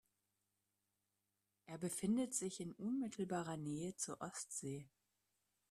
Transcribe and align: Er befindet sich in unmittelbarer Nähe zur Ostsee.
Er 1.67 1.77
befindet 1.77 2.33
sich 2.33 2.59
in 2.59 2.73
unmittelbarer 2.73 3.55
Nähe 3.55 3.95
zur 3.97 4.19
Ostsee. 4.19 4.89